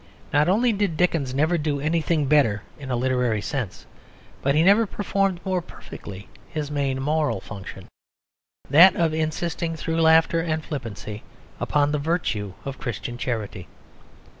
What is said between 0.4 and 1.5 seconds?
only did Dickens